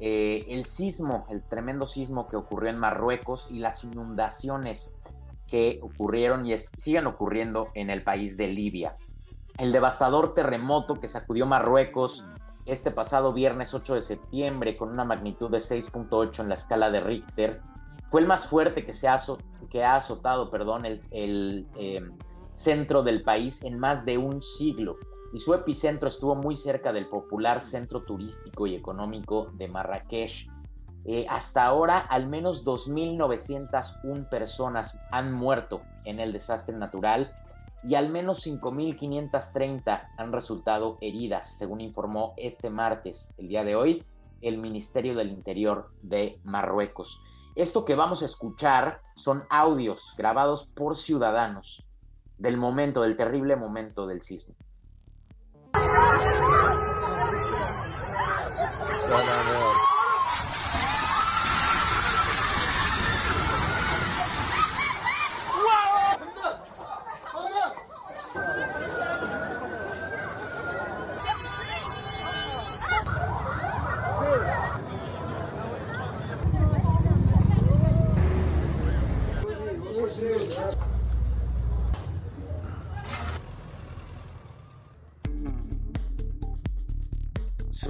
Eh, 0.00 0.44
el 0.48 0.66
sismo, 0.66 1.28
el 1.30 1.44
tremendo 1.44 1.86
sismo 1.86 2.26
que 2.26 2.34
ocurrió 2.34 2.70
en 2.70 2.78
Marruecos 2.78 3.46
y 3.48 3.60
las 3.60 3.84
inundaciones 3.84 4.92
que 5.52 5.80
ocurrieron 5.82 6.46
y 6.46 6.56
siguen 6.78 7.06
ocurriendo 7.06 7.68
en 7.74 7.90
el 7.90 8.00
país 8.00 8.38
de 8.38 8.48
Libia. 8.48 8.94
el 9.58 9.70
devastador 9.70 10.32
terremoto 10.32 10.98
que 10.98 11.08
sacudió 11.08 11.44
Marruecos 11.44 12.26
este 12.64 12.90
pasado 12.90 13.34
viernes 13.34 13.74
8 13.74 13.96
de 13.96 14.00
septiembre 14.00 14.78
con 14.78 14.88
una 14.88 15.04
magnitud 15.04 15.50
de 15.50 15.58
6.8 15.58 16.40
en 16.40 16.48
la 16.48 16.54
escala 16.54 16.90
de 16.90 17.00
Richter 17.00 17.60
fue 18.10 18.22
el 18.22 18.26
más 18.26 18.46
fuerte 18.46 18.86
que, 18.86 18.94
se 18.94 19.08
ha, 19.08 19.20
que 19.70 19.84
ha 19.84 19.96
azotado 19.96 20.50
perdón, 20.50 20.86
el, 20.86 21.66
em, 21.76 22.16
centro 22.56 23.02
del 23.02 23.22
país 23.22 23.62
en 23.62 23.78
más 23.78 24.06
de 24.06 24.16
un 24.16 24.42
siglo 24.42 24.96
y 25.34 25.38
su 25.38 25.52
epicentro 25.52 26.08
estuvo 26.08 26.34
muy 26.34 26.56
cerca 26.56 26.94
del 26.94 27.08
popular 27.10 27.60
centro 27.60 28.04
turístico 28.04 28.66
y 28.66 28.74
económico 28.74 29.50
de 29.52 29.68
Marrakech. 29.68 30.48
Eh, 31.04 31.26
hasta 31.28 31.64
ahora, 31.64 31.98
al 31.98 32.28
menos 32.28 32.64
2.901 32.64 34.28
personas 34.28 35.00
han 35.10 35.32
muerto 35.32 35.82
en 36.04 36.20
el 36.20 36.32
desastre 36.32 36.76
natural 36.76 37.32
y 37.82 37.96
al 37.96 38.08
menos 38.10 38.46
5.530 38.46 40.10
han 40.16 40.32
resultado 40.32 40.98
heridas, 41.00 41.58
según 41.58 41.80
informó 41.80 42.34
este 42.36 42.70
martes, 42.70 43.34
el 43.38 43.48
día 43.48 43.64
de 43.64 43.74
hoy, 43.74 44.04
el 44.40 44.58
Ministerio 44.58 45.16
del 45.16 45.30
Interior 45.30 45.90
de 46.02 46.40
Marruecos. 46.44 47.20
Esto 47.56 47.84
que 47.84 47.96
vamos 47.96 48.22
a 48.22 48.26
escuchar 48.26 49.02
son 49.16 49.44
audios 49.50 50.14
grabados 50.16 50.64
por 50.64 50.96
ciudadanos 50.96 51.86
del 52.38 52.56
momento, 52.56 53.02
del 53.02 53.16
terrible 53.16 53.56
momento 53.56 54.06
del 54.06 54.22
sismo. 54.22 54.54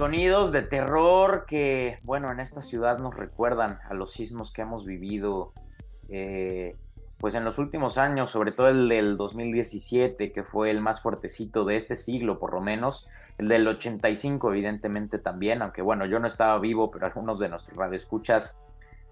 Sonidos 0.03 0.51
de 0.51 0.63
terror 0.63 1.45
que, 1.47 1.97
bueno, 2.03 2.29
en 2.29 2.41
esta 2.41 2.61
ciudad 2.61 2.99
nos 2.99 3.15
recuerdan 3.15 3.79
a 3.89 3.93
los 3.93 4.11
sismos 4.11 4.51
que 4.51 4.63
hemos 4.63 4.85
vivido, 4.85 5.53
eh, 6.09 6.75
pues 7.19 7.35
en 7.35 7.45
los 7.45 7.57
últimos 7.57 7.97
años, 7.97 8.29
sobre 8.29 8.51
todo 8.51 8.67
el 8.67 8.89
del 8.89 9.15
2017, 9.15 10.33
que 10.33 10.43
fue 10.43 10.71
el 10.71 10.81
más 10.81 10.99
fuertecito 10.99 11.63
de 11.63 11.77
este 11.77 11.95
siglo, 11.95 12.37
por 12.37 12.51
lo 12.51 12.59
menos, 12.59 13.07
el 13.37 13.47
del 13.47 13.65
85, 13.65 14.51
evidentemente 14.51 15.19
también, 15.19 15.61
aunque 15.61 15.81
bueno, 15.81 16.05
yo 16.05 16.19
no 16.19 16.27
estaba 16.27 16.59
vivo, 16.59 16.91
pero 16.91 17.05
algunos 17.05 17.39
de 17.39 17.47
nuestros 17.47 17.77
radioescuchas, 17.77 18.59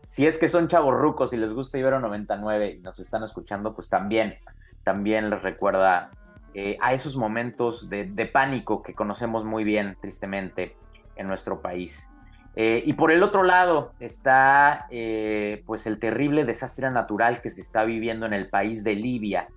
si 0.08 0.28
es 0.28 0.38
que 0.38 0.50
son 0.50 0.68
chavos 0.68 0.94
rucos 0.94 1.32
y 1.32 1.38
les 1.38 1.54
gusta 1.54 1.78
Ibero 1.78 2.02
99 2.02 2.70
y 2.70 2.80
nos 2.82 3.00
están 3.00 3.24
escuchando, 3.24 3.74
pues 3.74 3.88
también, 3.88 4.36
también 4.84 5.30
les 5.30 5.42
recuerda 5.42 6.12
eh, 6.54 6.78
a 6.82 6.94
esos 6.94 7.16
momentos 7.16 7.90
de, 7.90 8.30
pánico 8.32 8.84
que 8.84 8.94
conocemos 8.94 9.46
muy 9.46 9.64
bien, 9.64 9.98
tristemente, 10.02 10.76
en 11.16 11.28
nuestro 11.28 11.62
país. 11.62 12.10
Eh, 12.56 12.84
y 12.86 12.94
por 12.94 13.12
el 13.12 13.24
otro 13.24 13.44
lado 13.44 13.94
está 14.02 14.88
eh, 14.90 15.64
pues 15.66 15.88
el 15.88 16.00
terrible 16.00 16.44
desastre 16.44 16.92
natural 16.92 17.42
que 17.42 17.50
se 17.50 17.62
está 17.62 17.86
viviendo 17.86 18.26
en 18.26 18.34
el 18.34 18.50
país 18.50 18.84
de 18.84 18.96
Libia. 18.96 19.48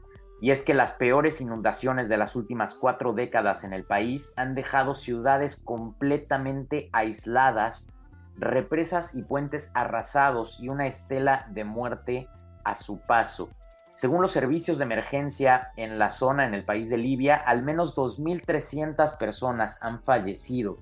Y 0.40 0.52
es 0.52 0.62
que 0.62 0.74
las 0.74 0.92
peores 0.92 1.40
inundaciones 1.40 2.08
de 2.08 2.16
las 2.16 2.36
últimas 2.36 2.74
cuatro 2.74 3.12
décadas 3.12 3.64
en 3.64 3.72
el 3.72 3.84
país 3.84 4.32
han 4.36 4.54
dejado 4.54 4.94
ciudades 4.94 5.56
completamente 5.56 6.90
aisladas, 6.92 7.96
represas 8.36 9.16
y 9.16 9.22
puentes 9.22 9.72
arrasados 9.74 10.60
y 10.60 10.68
una 10.68 10.86
estela 10.86 11.46
de 11.50 11.64
muerte 11.64 12.28
a 12.62 12.76
su 12.76 13.00
paso. 13.00 13.50
Según 13.94 14.22
los 14.22 14.32
servicios 14.32 14.78
de 14.78 14.84
emergencia 14.84 15.70
en 15.76 16.00
la 16.00 16.10
zona, 16.10 16.46
en 16.46 16.54
el 16.54 16.64
país 16.64 16.88
de 16.90 16.98
Libia, 16.98 17.36
al 17.36 17.62
menos 17.62 17.96
2.300 17.96 19.16
personas 19.18 19.80
han 19.82 20.02
fallecido. 20.02 20.78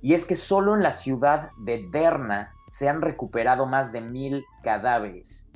Y 0.00 0.14
es 0.14 0.26
que 0.26 0.36
solo 0.36 0.74
en 0.74 0.82
la 0.82 0.92
ciudad 0.92 1.50
de 1.58 1.86
Derna 1.90 2.54
se 2.68 2.88
han 2.88 3.02
recuperado 3.02 3.66
más 3.66 3.92
de 3.92 4.00
mil 4.00 4.44
cadáveres. 4.62 5.50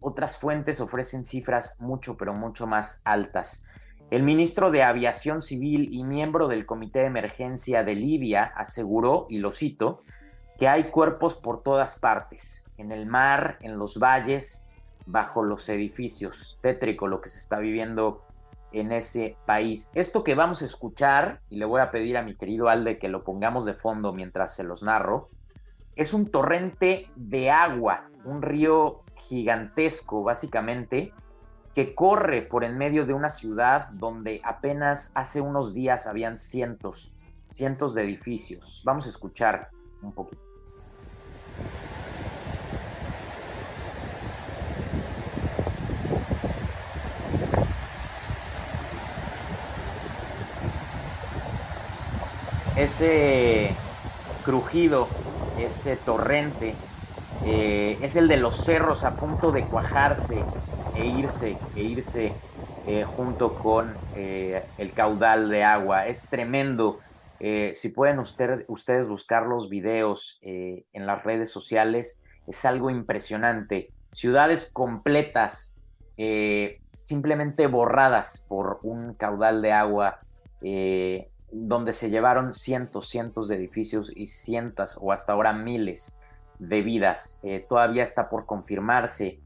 Otras 0.00 0.38
fuentes 0.38 0.80
ofrecen 0.80 1.26
cifras 1.26 1.78
mucho, 1.78 2.16
pero 2.16 2.32
mucho 2.32 2.66
más 2.66 3.02
altas. 3.04 3.66
El 4.10 4.22
ministro 4.22 4.70
de 4.70 4.82
Aviación 4.82 5.42
Civil 5.42 5.92
y 5.92 6.04
miembro 6.04 6.48
del 6.48 6.64
Comité 6.64 7.00
de 7.00 7.06
Emergencia 7.06 7.84
de 7.84 7.96
Libia 7.96 8.44
aseguró, 8.44 9.26
y 9.28 9.38
lo 9.38 9.52
cito, 9.52 10.04
que 10.58 10.68
hay 10.68 10.84
cuerpos 10.84 11.34
por 11.34 11.62
todas 11.62 11.98
partes, 11.98 12.64
en 12.78 12.92
el 12.92 13.06
mar, 13.06 13.58
en 13.60 13.78
los 13.78 13.98
valles, 13.98 14.65
bajo 15.06 15.42
los 15.42 15.68
edificios. 15.68 16.58
Tétrico 16.60 17.06
lo 17.06 17.20
que 17.20 17.28
se 17.28 17.38
está 17.38 17.58
viviendo 17.58 18.22
en 18.72 18.92
ese 18.92 19.36
país. 19.46 19.90
Esto 19.94 20.22
que 20.24 20.34
vamos 20.34 20.62
a 20.62 20.66
escuchar, 20.66 21.40
y 21.48 21.56
le 21.56 21.64
voy 21.64 21.80
a 21.80 21.90
pedir 21.90 22.16
a 22.16 22.22
mi 22.22 22.36
querido 22.36 22.68
Alde 22.68 22.98
que 22.98 23.08
lo 23.08 23.24
pongamos 23.24 23.64
de 23.64 23.74
fondo 23.74 24.12
mientras 24.12 24.54
se 24.54 24.64
los 24.64 24.82
narro, 24.82 25.30
es 25.94 26.12
un 26.12 26.30
torrente 26.30 27.08
de 27.16 27.50
agua, 27.50 28.10
un 28.24 28.42
río 28.42 29.02
gigantesco 29.16 30.22
básicamente, 30.22 31.12
que 31.74 31.94
corre 31.94 32.42
por 32.42 32.64
en 32.64 32.78
medio 32.78 33.06
de 33.06 33.14
una 33.14 33.30
ciudad 33.30 33.88
donde 33.92 34.40
apenas 34.44 35.12
hace 35.14 35.40
unos 35.40 35.74
días 35.74 36.06
habían 36.06 36.38
cientos, 36.38 37.14
cientos 37.50 37.94
de 37.94 38.02
edificios. 38.02 38.82
Vamos 38.84 39.06
a 39.06 39.10
escuchar 39.10 39.70
un 40.02 40.12
poquito. 40.12 40.42
Ese 52.76 53.70
crujido, 54.44 55.08
ese 55.58 55.96
torrente, 55.96 56.74
eh, 57.44 57.98
es 58.02 58.16
el 58.16 58.28
de 58.28 58.36
los 58.36 58.54
cerros 58.54 59.04
a 59.04 59.16
punto 59.16 59.50
de 59.50 59.64
cuajarse 59.64 60.42
e 60.94 61.06
irse, 61.06 61.56
e 61.74 61.82
irse 61.82 62.32
eh, 62.86 63.04
junto 63.04 63.54
con 63.54 63.94
eh, 64.14 64.62
el 64.78 64.92
caudal 64.92 65.48
de 65.48 65.64
agua. 65.64 66.06
Es 66.06 66.28
tremendo. 66.28 67.00
si 67.38 67.88
pueden 67.90 68.18
ustedes 68.18 69.08
buscar 69.08 69.46
los 69.46 69.68
videos 69.68 70.40
en 70.42 71.06
las 71.06 71.22
redes 71.22 71.50
sociales, 71.50 72.24
es 72.46 72.64
algo 72.64 72.88
impresionante. 72.88 73.90
Ciudades 74.12 74.70
completas, 74.72 75.78
simplemente 77.02 77.66
borradas 77.66 78.46
por 78.48 78.80
un 78.82 79.12
caudal 79.14 79.60
de 79.60 79.72
agua 79.72 80.18
donde 81.50 81.92
se 81.92 82.10
llevaron 82.10 82.52
cientos, 82.52 83.08
cientos 83.08 83.48
de 83.48 83.56
edificios 83.56 84.12
y 84.14 84.26
cientos 84.26 84.98
o 85.00 85.12
hasta 85.12 85.32
ahora 85.32 85.52
miles 85.52 86.18
de 86.58 86.82
vidas. 86.82 87.38
Eh, 87.42 87.64
todavía 87.68 88.02
está 88.02 88.28
por 88.28 88.46
confirmarse 88.46 89.40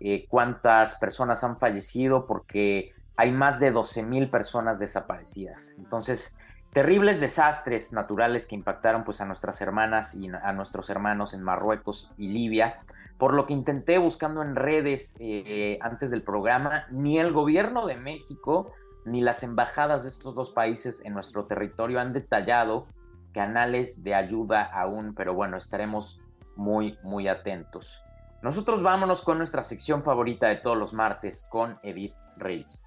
eh, 0.00 0.26
cuántas 0.28 0.96
personas 0.96 1.42
han 1.44 1.58
fallecido 1.58 2.26
porque 2.26 2.92
hay 3.16 3.32
más 3.32 3.60
de 3.60 3.70
12 3.70 4.02
mil 4.02 4.28
personas 4.28 4.78
desaparecidas. 4.78 5.74
Entonces, 5.78 6.36
terribles 6.72 7.20
desastres 7.20 7.92
naturales 7.92 8.46
que 8.46 8.54
impactaron 8.54 9.04
pues 9.04 9.20
a 9.20 9.24
nuestras 9.24 9.60
hermanas 9.62 10.14
y 10.14 10.28
a 10.28 10.52
nuestros 10.52 10.90
hermanos 10.90 11.32
en 11.32 11.42
Marruecos 11.42 12.12
y 12.18 12.28
Libia. 12.28 12.76
Por 13.16 13.32
lo 13.32 13.46
que 13.46 13.54
intenté 13.54 13.96
buscando 13.96 14.42
en 14.42 14.54
redes 14.54 15.16
eh, 15.20 15.78
antes 15.80 16.10
del 16.10 16.20
programa, 16.20 16.84
ni 16.90 17.18
el 17.18 17.32
gobierno 17.32 17.86
de 17.86 17.96
México 17.96 18.74
ni 19.06 19.20
las 19.20 19.42
embajadas 19.42 20.02
de 20.02 20.10
estos 20.10 20.34
dos 20.34 20.50
países 20.50 21.04
en 21.04 21.14
nuestro 21.14 21.46
territorio 21.46 22.00
han 22.00 22.12
detallado 22.12 22.88
canales 23.32 24.02
de 24.02 24.14
ayuda 24.14 24.64
aún, 24.64 25.14
pero 25.14 25.32
bueno, 25.32 25.56
estaremos 25.56 26.20
muy, 26.56 26.98
muy 27.02 27.28
atentos. 27.28 28.02
Nosotros 28.42 28.82
vámonos 28.82 29.22
con 29.22 29.38
nuestra 29.38 29.62
sección 29.62 30.02
favorita 30.02 30.48
de 30.48 30.56
todos 30.56 30.76
los 30.76 30.92
martes 30.92 31.46
con 31.50 31.78
Edith 31.82 32.14
Reyes. 32.36 32.84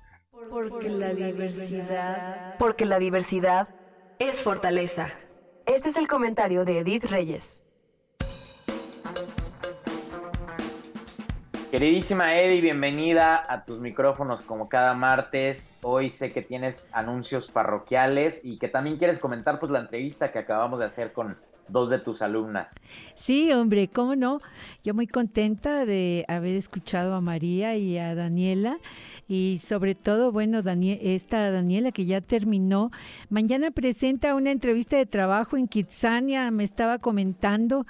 Porque 0.49 0.89
la 0.89 1.13
diversidad. 1.13 2.55
Porque 2.57 2.85
la 2.85 2.99
diversidad 2.99 3.69
es 4.19 4.43
fortaleza. 4.43 5.09
Este 5.65 5.89
es 5.89 5.97
el 5.97 6.07
comentario 6.07 6.65
de 6.65 6.79
Edith 6.79 7.05
Reyes. 7.05 7.63
Queridísima 11.71 12.33
Eddie, 12.33 12.61
bienvenida 12.61 13.43
a 13.47 13.63
tus 13.63 13.79
micrófonos 13.79 14.41
como 14.41 14.67
cada 14.69 14.95
martes. 14.95 15.77
Hoy 15.83 16.09
sé 16.09 16.31
que 16.31 16.41
tienes 16.41 16.89
anuncios 16.93 17.51
parroquiales 17.51 18.43
y 18.43 18.57
que 18.57 18.69
también 18.69 18.97
quieres 18.97 19.19
comentar 19.19 19.59
pues 19.59 19.71
la 19.71 19.77
entrevista 19.77 20.31
que 20.31 20.39
acabamos 20.39 20.79
de 20.79 20.85
hacer 20.85 21.13
con 21.13 21.37
dos 21.67 21.91
de 21.91 21.99
tus 21.99 22.23
alumnas. 22.23 22.73
Sí, 23.13 23.53
hombre, 23.53 23.87
cómo 23.87 24.15
no. 24.15 24.39
Yo 24.81 24.95
muy 24.95 25.05
contenta 25.05 25.85
de 25.85 26.25
haber 26.27 26.55
escuchado 26.55 27.13
a 27.13 27.21
María 27.21 27.75
y 27.75 27.99
a 27.99 28.15
Daniela 28.15 28.79
y 29.29 29.59
sobre 29.59 29.93
todo, 29.93 30.31
bueno, 30.31 30.63
Daniel, 30.63 30.97
esta 31.03 31.51
Daniela 31.51 31.91
que 31.91 32.07
ya 32.07 32.19
terminó, 32.19 32.89
mañana 33.29 33.69
presenta 33.69 34.33
una 34.33 34.49
entrevista 34.49 34.97
de 34.97 35.05
trabajo 35.05 35.55
en 35.55 35.67
Kitsania, 35.67 36.49
me 36.49 36.63
estaba 36.63 36.97
comentando 36.97 37.85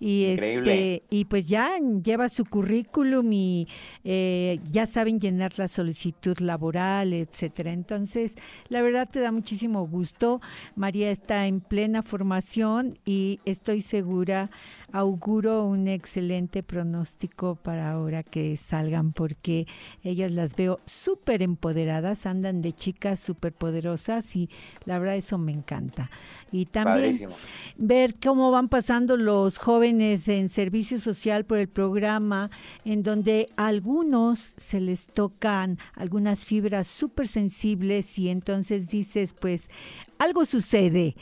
y 0.00 0.24
este 0.24 1.04
y 1.08 1.26
pues 1.26 1.46
ya 1.46 1.70
lleva 1.78 2.28
su 2.28 2.44
currículum 2.44 3.32
y 3.32 3.68
eh, 4.02 4.58
ya 4.64 4.86
saben 4.86 5.20
llenar 5.20 5.56
la 5.58 5.68
solicitud 5.68 6.36
laboral, 6.40 7.12
etcétera. 7.12 7.72
Entonces, 7.72 8.34
la 8.68 8.82
verdad 8.82 9.08
te 9.08 9.20
da 9.20 9.30
muchísimo 9.30 9.86
gusto. 9.86 10.40
María 10.74 11.12
está 11.12 11.46
en 11.46 11.60
plena 11.60 12.02
formación 12.02 12.98
y 13.04 13.38
estoy 13.44 13.82
segura 13.82 14.50
auguro 14.92 15.64
un 15.64 15.88
excelente 15.88 16.62
pronóstico 16.62 17.56
para 17.56 17.92
ahora 17.92 18.22
que 18.22 18.56
salgan 18.56 19.12
porque 19.12 19.66
ellas 20.02 20.32
las 20.32 20.56
veo 20.56 20.80
súper 20.86 21.42
empoderadas, 21.42 22.26
andan 22.26 22.62
de 22.62 22.72
chicas 22.72 23.20
súper 23.20 23.52
poderosas 23.52 24.36
y 24.36 24.48
la 24.84 24.98
verdad 24.98 25.16
eso 25.16 25.38
me 25.38 25.52
encanta. 25.52 26.10
Y 26.52 26.66
también 26.66 27.28
ver 27.76 28.16
cómo 28.20 28.50
van 28.50 28.68
pasando 28.68 29.16
los 29.16 29.58
jóvenes 29.58 30.26
en 30.28 30.48
servicio 30.48 30.98
social 30.98 31.44
por 31.44 31.58
el 31.58 31.68
programa, 31.68 32.50
en 32.84 33.02
donde 33.02 33.46
a 33.56 33.68
algunos 33.68 34.54
se 34.56 34.80
les 34.80 35.06
tocan 35.06 35.78
algunas 35.94 36.44
fibras 36.44 36.88
súper 36.88 37.28
sensibles 37.28 38.18
y 38.18 38.28
entonces 38.28 38.88
dices, 38.88 39.32
pues 39.38 39.70
algo 40.18 40.44
sucede, 40.44 41.14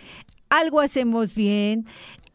algo 0.51 0.81
hacemos 0.81 1.35
bien, 1.35 1.87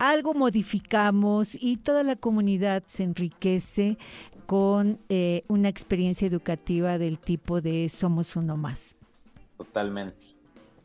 algo 0.09 0.33
modificamos 0.33 1.55
y 1.55 1.77
toda 1.77 2.03
la 2.03 2.15
comunidad 2.15 2.83
se 2.87 3.03
enriquece 3.03 3.97
con 4.45 4.99
eh, 5.09 5.43
una 5.47 5.69
experiencia 5.69 6.27
educativa 6.27 6.97
del 6.97 7.19
tipo 7.19 7.61
de 7.61 7.87
Somos 7.89 8.35
Uno 8.35 8.57
Más. 8.57 8.95
Totalmente, 9.57 10.25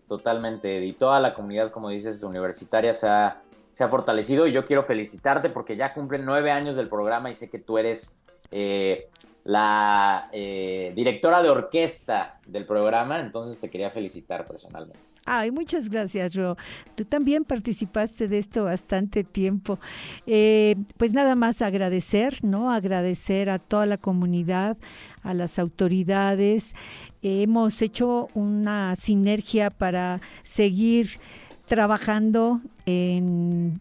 totalmente. 0.07 0.85
Y 0.85 0.93
toda 0.93 1.21
la 1.21 1.35
comunidad, 1.35 1.73
como 1.73 1.89
dices, 1.89 2.23
universitaria 2.23 2.95
se 2.95 3.09
ha, 3.09 3.43
se 3.75 3.83
ha 3.83 3.89
fortalecido 3.89 4.47
y 4.47 4.53
yo 4.53 4.65
quiero 4.65 4.83
felicitarte 4.85 5.49
porque 5.49 5.77
ya 5.77 5.93
cumplen 5.93 6.25
nueve 6.25 6.51
años 6.51 6.77
del 6.77 6.89
programa 6.89 7.31
y 7.31 7.35
sé 7.35 7.51
que 7.51 7.59
tú 7.59 7.79
eres 7.79 8.21
eh, 8.53 9.09
la 9.45 10.29
eh, 10.33 10.93
directora 10.95 11.43
de 11.43 11.49
orquesta 11.49 12.41
del 12.47 12.67
programa, 12.67 13.21
entonces 13.21 13.59
te 13.59 13.71
quería 13.71 13.91
felicitar 13.91 14.47
personalmente. 14.47 15.08
Ay, 15.31 15.51
muchas 15.51 15.91
gracias, 15.91 16.35
Ro. 16.35 16.57
Tú 16.95 17.05
también 17.05 17.45
participaste 17.45 18.29
de 18.29 18.39
esto 18.39 18.65
bastante 18.65 19.25
tiempo. 19.25 19.79
Eh, 20.27 20.75
pues 20.97 21.13
nada 21.13 21.35
más 21.35 21.61
agradecer, 21.61 22.43
¿no? 22.43 22.71
Agradecer 22.73 23.51
a 23.51 23.59
toda 23.59 23.85
la 23.85 23.99
comunidad, 23.99 24.79
a 25.23 25.35
las 25.35 25.59
autoridades. 25.59 26.75
hemos 27.21 27.83
hecho 27.83 28.29
una 28.33 28.97
sinergia 28.97 29.69
para 29.69 30.23
seguir 30.45 31.21
trabajando 31.67 32.63
en 32.87 33.81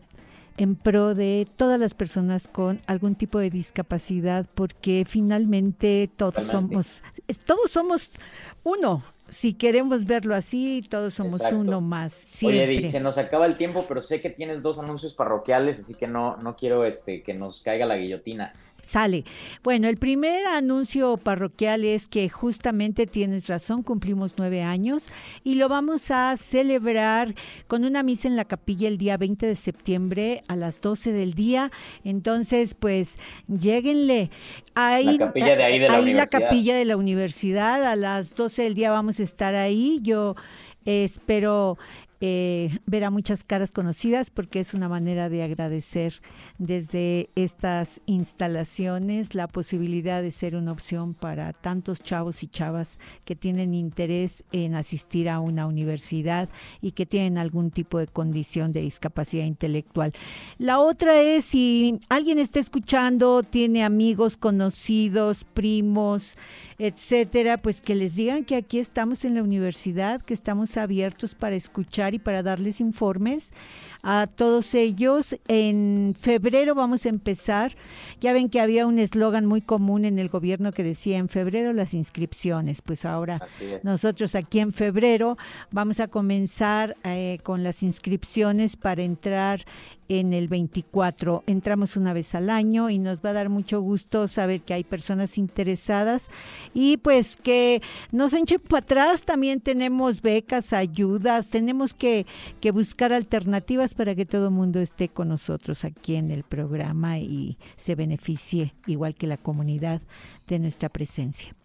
en 0.58 0.75
pro 0.75 1.13
de 1.13 1.48
todas 1.56 1.80
las 1.80 1.94
personas 1.94 2.48
con 2.48 2.82
algún 2.88 3.16
tipo 3.16 3.38
de 3.38 3.51
discapacidad 3.51 4.48
porque 4.56 5.06
finalmente 5.08 6.10
todos 6.16 6.44
somos 6.46 7.04
todos 7.46 7.70
somos 7.70 8.10
uno 8.63 9.04
si 9.30 9.54
queremos 9.54 10.06
verlo 10.06 10.36
así, 10.36 10.84
todos 10.90 11.14
somos 11.14 11.42
uno 11.52 11.82
más. 11.82 12.14
Siempre. 12.14 12.78
Oye, 12.78 12.90
se 12.90 13.00
nos 13.00 13.18
acaba 13.18 13.46
el 13.46 13.58
tiempo, 13.58 13.86
pero 13.88 14.02
sé 14.02 14.22
que 14.22 14.30
tienes 14.30 14.62
dos 14.62 14.80
anuncios 14.80 15.14
parroquiales, 15.14 15.80
así 15.80 15.94
que 15.94 16.08
no, 16.08 16.38
no 16.38 16.56
quiero 16.56 16.86
este, 16.86 17.24
que 17.24 17.34
nos 17.34 17.62
caiga 17.62 17.86
la 17.86 17.98
guillotina 17.98 18.54
sale. 18.88 19.25
Bueno, 19.63 19.88
el 19.88 19.98
primer 19.98 20.46
anuncio 20.48 21.17
parroquial 21.17 21.84
es 21.84 22.08
que 22.08 22.29
justamente 22.29 23.06
tienes 23.06 23.48
razón, 23.48 23.84
cumplimos 23.84 24.34
nueve 24.38 24.63
años 24.63 25.03
y 25.44 25.56
lo 25.56 25.67
vamos 25.67 26.10
a 26.10 26.36
celebrar 26.38 27.36
con 27.67 27.84
una 27.84 28.01
misa 28.01 28.27
en 28.27 28.38
la 28.38 28.46
capilla 28.46 28.88
el 28.88 28.98
día 28.98 29.17
20 29.17 29.46
de 29.46 29.56
septiembre 29.56 30.44
a 30.48 30.56
las 30.56 30.79
12 30.82 31.12
del 31.12 31.34
día. 31.34 31.72
Entonces, 32.03 32.73
pues, 32.73 33.17
lleguenle. 33.47 34.32
Ahí, 34.73 35.17
la 35.17 35.28
capilla 35.28 35.56
de 35.56 35.63
ahí 35.63 35.80
de 35.80 35.89
la 35.89 35.97
ahí 35.97 36.13
la 36.13 36.28
capilla 36.28 36.76
de 36.76 36.86
la 36.86 36.97
universidad, 36.97 37.84
a 37.84 37.95
las 37.95 38.36
12 38.36 38.63
del 38.63 38.76
día 38.76 38.91
vamos 38.91 39.19
a 39.19 39.23
estar 39.23 39.56
ahí. 39.56 40.00
Yo 40.02 40.36
espero 40.86 41.78
eh, 42.19 42.80
ver 42.88 43.03
a 43.03 43.12
muchas 43.12 43.43
caras 43.43 43.71
conocidas 43.71 44.32
porque 44.32 44.60
es 44.60 44.73
una 44.73 44.89
manera 44.89 45.30
de 45.30 45.43
agradecer 45.43 46.21
desde 46.58 47.30
estas 47.36 48.01
instalaciones 48.08 49.36
la 49.36 49.47
posibilidad 49.47 50.23
de 50.23 50.32
ser 50.32 50.56
una 50.56 50.71
opción 50.71 51.13
para 51.13 51.53
tantos 51.53 52.01
chavos 52.01 52.41
y 52.41 52.47
chavas 52.47 52.97
que 53.23 53.36
tienen 53.36 53.75
interés 53.75 54.43
en 54.51 54.73
asistir 54.73 55.30
a 55.30 55.39
una 55.39 55.67
universidad 55.67 56.49
y 56.82 56.93
que 56.93 57.06
tienen 57.06 57.38
algún 57.38 57.69
tipo 57.69 57.99
de 57.99 58.08
condición 58.08 58.73
de 58.73 58.82
discapacidad 58.82 59.45
intelectual. 59.45 60.13
La 60.58 60.80
otra 60.80 61.21
es 61.21 61.45
si 61.45 61.99
alguien 62.10 62.39
está 62.39 62.60
escuchando, 62.60 63.43
tiene 63.43 63.84
amigos, 63.84 64.38
conocidos, 64.38 65.43
primos, 65.43 66.36
etcétera, 66.80 67.58
pues 67.58 67.82
que 67.82 67.95
les 67.95 68.15
digan 68.15 68.43
que 68.43 68.56
aquí 68.56 68.80
estamos 68.80 69.25
en 69.25 69.36
la 69.36 69.43
universidad, 69.43 70.21
que 70.21 70.34
estamos 70.34 70.77
abiertos 70.77 71.36
para 71.36 71.56
escuchar 71.56 72.07
y 72.13 72.20
para 72.20 72.43
darles 72.43 72.82
informes 72.82 73.52
a 74.04 74.28
todos 74.28 74.74
ellos. 74.74 75.36
En 75.48 76.15
febrero 76.17 76.76
vamos 76.76 77.06
a 77.06 77.10
empezar. 77.10 77.76
Ya 78.20 78.34
ven 78.34 78.50
que 78.50 78.62
había 78.62 78.88
un 78.88 79.00
eslogan 79.00 79.46
muy 79.46 79.62
común 79.62 80.06
en 80.06 80.20
el 80.20 80.30
gobierno 80.30 80.72
que 80.72 80.84
decía 80.84 81.17
en 81.17 81.30
febrero 81.30 81.74
las 81.74 81.93
inscripciones. 81.93 82.82
Pues 82.82 83.06
ahora 83.06 83.48
nosotros 83.84 84.36
aquí 84.36 84.60
en 84.60 84.74
febrero 84.74 85.38
vamos 85.72 86.00
a 86.00 86.08
comenzar 86.08 86.96
eh, 87.04 87.39
con 87.43 87.63
las 87.63 87.84
inscripciones 87.84 88.76
para 88.76 89.04
entrar 89.04 89.65
en 90.10 90.34
el 90.34 90.48
24. 90.48 91.43
Entramos 91.48 91.98
una 91.98 92.13
vez 92.13 92.36
al 92.36 92.50
año 92.50 92.89
y 92.89 93.00
nos 93.00 93.24
va 93.24 93.32
a 93.32 93.34
dar 93.34 93.50
mucho 93.50 93.82
gusto 93.82 94.28
saber 94.28 94.62
que 94.62 94.74
hay 94.74 94.84
personas 94.84 95.38
interesadas 95.38 96.30
y 96.74 96.98
pues 96.98 97.38
que 97.38 97.82
nos 98.12 98.34
echen 98.34 98.60
para 98.60 98.84
atrás. 98.84 99.24
También 99.24 99.62
tenemos 99.62 100.22
becas, 100.22 100.74
ayudas, 100.74 101.50
tenemos 101.50 101.93
que, 101.93 102.26
que 102.62 102.72
buscar 102.72 103.13
alternativas 103.13 103.93
para 103.93 104.15
que 104.15 104.26
todo 104.26 104.48
el 104.48 104.54
mundo 104.54 104.80
esté 104.80 105.10
con 105.10 105.30
nosotros 105.30 105.86
aquí 105.86 106.15
en 106.15 106.32
el 106.32 106.43
programa 106.43 107.20
y 107.20 107.58
se 107.76 107.96
beneficie, 107.96 108.74
igual 108.86 109.15
que 109.15 109.28
la 109.28 109.38
comunidad, 109.38 110.02
de 110.48 110.60
nuestra 110.60 110.89
presencia. 110.89 111.56